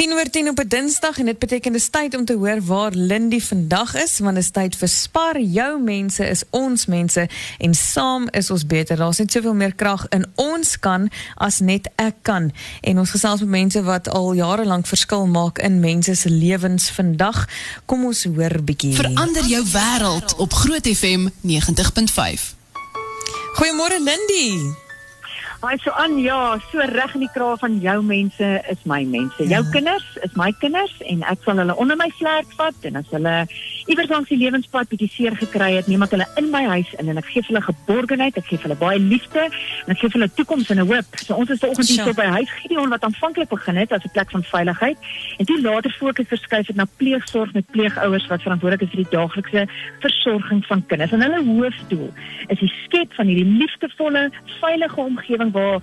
[0.00, 2.92] 10 oor 10 op 'n Dinsdag en dit beteken dis tyd om te hoor waar
[2.92, 7.74] Lindy vandag is want dit is tyd vir spaar jou mense is ons mense en
[7.74, 8.96] saam is ons beter.
[8.96, 12.52] Daar's net soveel meer krag in ons kan as net ek kan.
[12.80, 16.90] En ons gesels met mense wat al jare lank verskil maak in mense se lewens
[16.90, 17.48] vandag.
[17.84, 18.94] Kom ons hoor bietjie.
[18.94, 22.54] Verander jou wêreld op Groot FM 90.5.
[23.52, 24.88] Goeiemôre Lindy.
[25.60, 29.44] Hy so aan ja, so reg in die kraal van jou mense is my mense.
[29.44, 33.10] Jou kinders is my kinders en ek sal hulle onder my vlerk vat en as
[33.12, 33.34] hulle
[33.90, 37.12] iewers langs die lewenspad bietjie seer gekry het, neem ek hulle in my huis in
[37.12, 40.70] en ek gee hulle geborgenheid, ek gee hulle baie liefde en ek gee hulle toekoms
[40.72, 41.18] en 'n hoop.
[41.26, 44.14] So ons is vanoggend hier so by huis Gideon wat aanvanklik begin het as 'n
[44.16, 44.96] plek van veiligheid
[45.36, 49.12] en toe later fokus verskuif het na pleegsorg met pleegouers wat verantwoordelik is vir die
[49.12, 49.68] daaglikse
[50.00, 51.12] versorging van kinders.
[51.12, 52.08] En hulle hoofdoel
[52.48, 55.82] is die skep van hierdie liefdevolle, veilige omgewing waar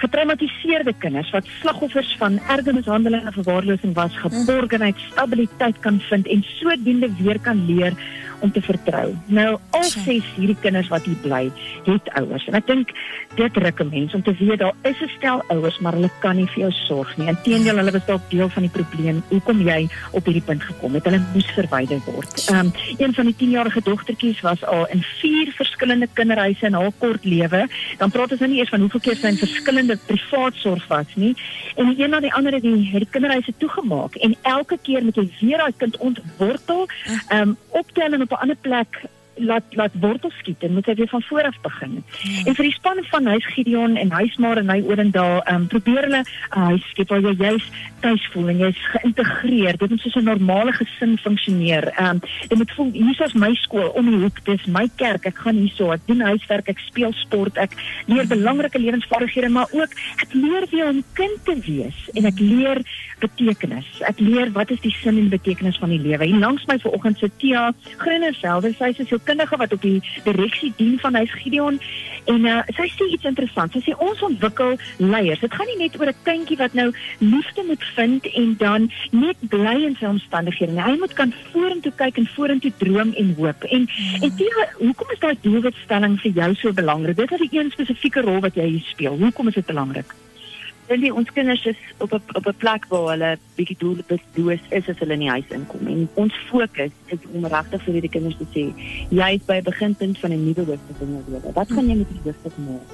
[0.00, 6.42] getraumatiseerde kinders wat slagoffers van erge mishandeling en verwaarlosing was, geborgenheid, stabiliteit kan vind en
[6.42, 7.92] sodoende weer kan leer
[8.40, 9.14] om te vertrou.
[9.26, 11.50] Nou al ses hierdie kinders wat hier bly,
[11.86, 12.46] het ouers.
[12.50, 12.92] En ek dink
[13.36, 16.36] dit ruk 'n mens om te weet daar is 'n stel ouers, maar hulle kan
[16.36, 17.28] nie vir jou sorg nie.
[17.28, 19.22] Inteendeel, hulle was dalk deel van die probleem.
[19.28, 21.04] Hoekom jy op hierdie punt gekom het?
[21.04, 22.48] Hulle moes verwyder word.
[22.48, 26.92] Ehm um, een van die 10-jarige dogtertjies was al in vier verskillende kinderhuise in haar
[26.98, 27.68] kort lewe.
[27.98, 31.14] Dan praat ons nou nie eers van hoeveel keer sy in verskillende privaat sorg was
[31.14, 31.34] nie.
[31.76, 35.16] En een na die ander het die, het die kinderhuise toegemaak en elke keer moet
[35.16, 36.86] jy weer daai kind ontwortel,
[37.28, 38.92] ehm um, optel en op 'n ander plek
[39.40, 42.04] laat laat wortel skiet en moet hy weer van voor af begin.
[42.22, 42.46] Ja.
[42.46, 46.22] En vir die span van Huis Gideon en Huismaar en hy ehm um, probeer hulle
[46.22, 47.64] 'n uh, huis skep jy juis
[48.00, 49.76] en jy's geïntegreer.
[49.76, 51.88] Dit moet soos 'n normale gesin funksioneer.
[51.88, 52.18] Ehm
[52.48, 55.26] dit moet voel hier is my skool om die hoek, dis my kerk.
[55.26, 57.72] Ek gaan hierso, ek doen huiswerk, ek speel sport, ek
[58.06, 59.90] leer belangrike lewensvaardighede, maar ook
[60.22, 62.82] ek leer weer om kind te wees en ek leer
[63.20, 63.88] betekenis.
[64.08, 66.24] Ek leer wat is die sin en betekenis van die lewe.
[66.24, 70.72] Hier langs my vanoggend sit Tia Grinnersveld, sy is 'n sielkundige wat op die direksie
[70.76, 71.80] dien van Huis Gideon
[72.26, 73.74] en uh, sy sê iets interessants.
[73.74, 75.40] Sy sê ons ontwikkel leiers.
[75.40, 79.36] Dit gaan nie net oor 'n kindjie wat nou liefde moet vind en dan net
[79.40, 80.82] bly in sy omstandighede nie.
[80.82, 83.62] Hy moet kan vorentoe kyk en vorentoe droom en hoop.
[83.64, 84.22] En mm.
[84.22, 87.16] en Tia, hoekom is daai doelwitstelling vir jou so belangrik?
[87.16, 89.16] Dit is 'n een spesifieke rol wat jy hier speel.
[89.18, 90.14] Hoekom is dit belangrik?
[90.90, 94.88] Dink die ons kinders is op 'n op 'n plek waar hulle bietjie doelbewus is
[94.88, 95.86] as hulle in die huis inkom.
[95.86, 98.64] En ons fokus is om regtig vir hierdie kinders te sê,
[99.10, 101.52] jy is by 'n beginpunt van 'n nuwe hoofstuk in jou lewe.
[101.52, 102.88] Wat gaan jy met die hoofstuk maak?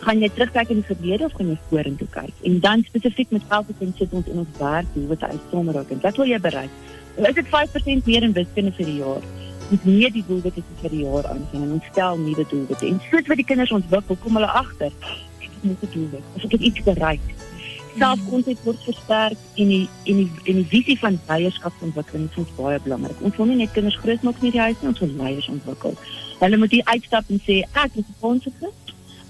[0.00, 2.34] Gaan jy terugkyk in die verlede of gaan jy vorentoe kyk?
[2.42, 5.78] En dan spesifiek met elke kind sit ons in ons werk, hoe wat hy sommer
[5.78, 6.70] ook en wat wil jy bereik?
[7.16, 9.22] Is dit 5% meer in wiskunde vir die jaar?
[9.70, 12.86] Dit nie die doelwitte vir die jaar aan en ons stel nuwe doelwitte.
[12.86, 14.92] En soos wat die kinders ontwikkel, kom hulle agter
[15.62, 16.10] moet ek doen?
[16.34, 17.20] Of ek het iets bereik.
[17.98, 23.20] Selfkonsep word versterk en die en die en die visie van leierskapsontwikkeling is baie belangrik.
[23.20, 25.96] Ons wil nie net kinders groot maak met die huis nie, ons wil leiers ontwikkel.
[26.40, 28.72] Hulle moet hier uitstap en sê ek is 'n konsepte.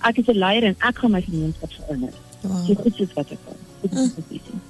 [0.05, 2.12] Ek is 'n leier en ek gaan my gemeenskap verander.
[2.43, 2.67] Wow.
[2.67, 3.56] So goed is wat ek kan.
[3.83, 4.61] Dit is die visie.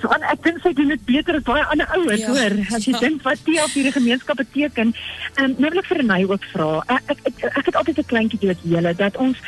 [0.00, 2.28] So en ek dink sy doen dit beter as baie ander ouers, ja.
[2.28, 2.54] hoor.
[2.76, 3.00] As jy ja.
[3.02, 4.94] dink wat die op hierdie gemeenskap beteken.
[5.36, 6.68] En um, nou wil ek vir Renay ook vra.
[6.86, 9.42] Ek ek, ek ek het altyd 'n kleintjie dood julle dat ons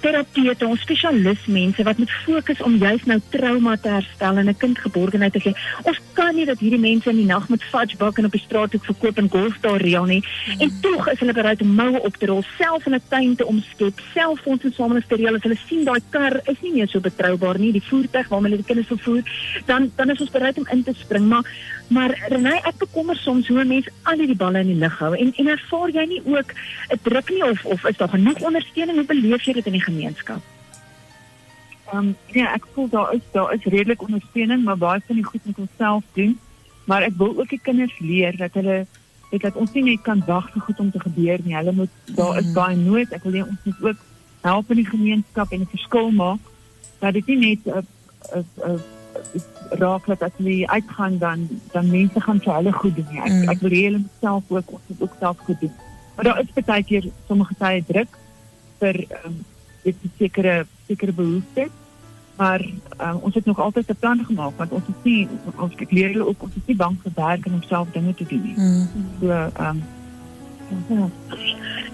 [0.00, 4.78] terapeute, ons spesialistmense wat moet fokus om juis nou trauma te herstel en 'n kind
[4.78, 5.56] geborgenheid te gee.
[5.82, 8.40] Ons kan nie dat hierdie mense in die nag met fudge bak en op die
[8.40, 10.24] straat hoek verkoop en golf daar reël nie.
[10.58, 13.46] En tog is hulle bereid om moue op te rol, self in 'n tuin te
[13.46, 16.88] omskep, self fonds en samelewing te reël as hulle sien daai kar is nie meer
[16.88, 19.22] so betroubaar nie, die voertuig waarmee hulle die kinders vervoer,
[19.66, 21.44] dan dan is ons bereid om in te spring, maar
[21.88, 25.30] maar Renay, ek bekommer soms hoe mense al die balle in die lug hou en
[25.38, 26.50] en ervaar jy nie ook
[26.90, 28.96] 'n druk nie of of is daar genoeg ondersteuning?
[28.96, 30.42] Hoe beleef jy dit in die gemeenskap?
[31.86, 35.24] Ehm um, ja, ek voel daar is daar is redelik ondersteuning, maar baie van die
[35.24, 36.38] goed moet ons self doen.
[36.84, 38.86] Maar ek wil ook die kinders leer dat hulle
[39.30, 41.54] weet dat ons nie net kan wag vir goed om te gebeur nie.
[41.54, 42.90] Hulle moet daar is baie mhm.
[42.90, 43.14] nood.
[43.14, 44.04] Ek wil hê ons moet ook
[44.46, 46.52] help in die gemeenskap en 'n verskil maak.
[46.98, 47.86] Dat dit nie net 'n
[48.34, 48.80] 'n
[49.70, 53.10] raak dat as jy uitgaan dan dan mense gaan vir hulle goed doen.
[53.24, 53.48] Ek mm.
[53.48, 55.74] ek wil hê hulle self ook ons moet ook self goed doen.
[56.16, 58.18] Maar daar is baie keer sommige tye druk
[58.78, 59.44] vir um,
[59.86, 61.74] dit sekere sekere behoeftes.
[62.36, 62.60] Maar
[63.00, 66.08] um, ons het nog altyd 'n plan gemaak want ons is nie ons ek leer
[66.12, 68.56] hulle ook ons is nie bang vir werk en om self dinge te doen nie.
[68.56, 68.88] Mm.
[69.20, 69.82] So ehm um,
[70.88, 71.08] ja.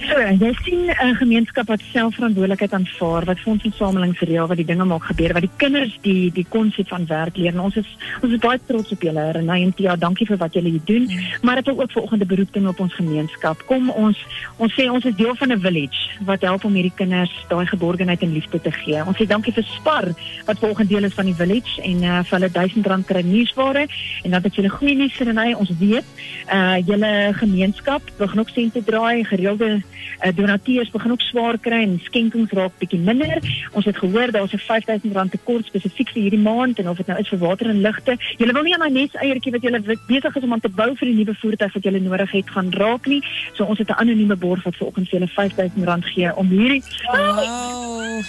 [0.03, 4.85] So, jy sien 'n uh, gemeenskap wat selfverantwoordelikheid aanvaar, wat insameling reël, wat die dinge
[4.85, 7.53] maak gebeur, wat die kinders die die konsep van werk leer.
[7.53, 7.87] En ons is
[8.23, 9.97] ons is baie trots op julle, Renay en Tia.
[9.97, 11.07] Dankie vir wat julle hier doen.
[11.43, 13.63] Maar dit is ook vanoggend 'n beroep doen op ons gemeenskap.
[13.67, 14.19] Kom ons
[14.57, 18.23] ons sê ons is deel van 'n village wat help om hierdie kinders daai geborgenheid
[18.23, 19.05] en liefde te gee.
[19.07, 20.09] Ons sê dankie vir Spar
[20.47, 23.87] wat vanoggend deel is van die village en uh, vir hulle R1000 kry nuusware
[24.25, 25.53] en dan het julle goeie nuus Renay.
[25.55, 26.05] Ons weet
[26.53, 29.83] uh julle gemeenskap begin ook sente draai, gereelde
[30.25, 33.39] uh, donateurs begin ook swaar kry en skenkings raak bietjie minder.
[33.73, 37.19] Ons het gehoor daar's 'n R5000 tekort spesifiek vir hierdie maand en of dit nou
[37.19, 38.17] is vir water en ligte.
[38.39, 40.91] Julle wil nie aan my nes eiertjie wat julle besig is om aan te bou
[40.97, 43.23] vir die nuwe voertuig wat julle nodig het gaan raak nie.
[43.55, 48.23] So ons het 'n anonieme borg wat vanoggend vir julle R5000 gee om hierdie Wow.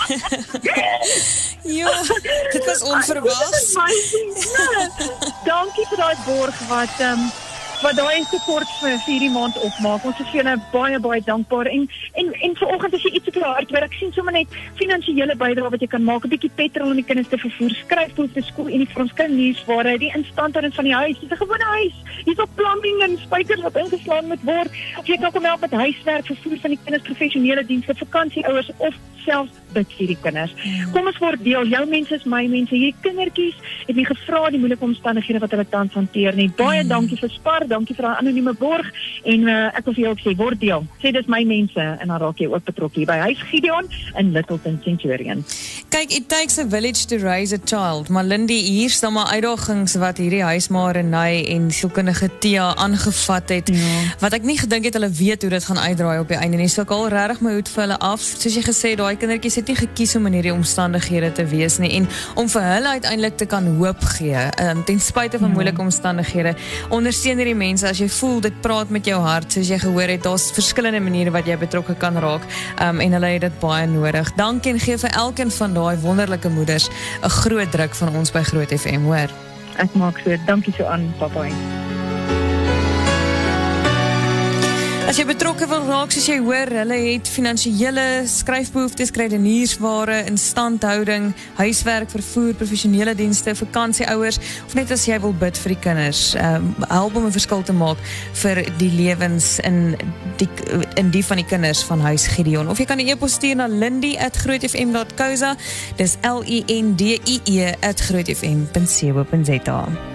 [1.62, 2.02] ja,
[2.50, 3.72] dit was onverwags.
[5.50, 7.30] Dankie vir daai borg wat ehm um,
[7.80, 10.04] wat daai support vir hierdie maand opmaak.
[10.04, 11.86] Ons is vir julle baie baie dankbaar en
[12.20, 15.72] en en vanoggend as jy iets op jou hart werk, sien sommer net finansiële bydrae
[15.72, 18.68] wat jy kan maak, 'n bietjie petrol om die kinders te vervoer, skryfboeke vir skool
[18.68, 21.96] en vir ons kinders waar hy die instandhouding van die huis, dis 'n gewone huis.
[22.24, 24.70] Hier's ook plumbing en spykers wat ingeslaan moet word.
[24.98, 28.94] Of jy kan kom help met huiswerk, vervoer van die kinders, professionele dienste, vakansieouers of
[29.24, 30.54] selfs bid vir die kinders.
[30.94, 31.68] Kom ons word deel.
[31.70, 32.74] Jou mense is my mense.
[32.74, 36.48] Hierdie kindertjies het nie gevra die moeilike omstandighede wat hulle tans hanteer nie.
[36.58, 38.86] Baie dankie vir Spar dankie vir daai anonieme borg
[39.24, 40.86] en uh, ek wil vir jou ook sê word deel.
[41.02, 43.88] Sê dis my mense en dan raak jy ook betrokke by Huis Gideon
[44.18, 45.44] in Littleton Centurion.
[45.90, 48.08] Kyk, it takes a village to raise a child.
[48.08, 53.48] Maar Lindy, hier staan maar uitdagings wat hierdie huismaar en hy en sielkundige Tia aangevat
[53.48, 53.72] het.
[53.74, 53.96] Ja.
[54.22, 56.68] Wat ek nie gedink het hulle weet hoe dit gaan uitdraai op die einde nie.
[56.70, 58.22] So ek al regtig my hoed vir hulle af.
[58.22, 61.92] Soos jy gesê, daai kindertjies het nie gekies om in hierdie omstandighede te wees nie
[61.98, 62.08] en
[62.38, 65.54] om vir hulle uiteindelik te kan hoop gee, um, ten spyte van ja.
[65.54, 66.54] moeilike omstandighede.
[66.94, 70.24] Ondersteun hierdie mense as jy voel dit praat met jou hart soos jy gehoor het
[70.24, 72.46] daar's verskillende maniere wat jy betrokke kan raak
[72.80, 74.32] um, en hulle het dit baie nodig.
[74.38, 76.88] Dankie en gee vir elkeen van daai wonderlike moeders
[77.22, 79.30] 'n groot druk van ons by Groot FM hoor.
[79.76, 80.36] Ek maak so.
[80.46, 81.46] Dankie so aan papa
[85.10, 92.06] As jy betrokke wil raak, soos jy hoor, hulle het finansiële skryfbehoeftes, krediniersware, instandhouding, huiswerk,
[92.14, 97.18] vervoer, professionele dienste, vakansieouers of net as jy wil bid vir die kinders, um, help
[97.18, 97.98] om 'n verskil te maak
[98.44, 99.98] vir die lewens in
[100.38, 100.48] die
[100.94, 102.70] in die van die kinders van Huis Gideon.
[102.70, 105.56] Of jy kan 'n e-pos stuur na lindy@grootfm.co.za.
[105.96, 110.09] Dis L I N D I E @grootfm.co.za.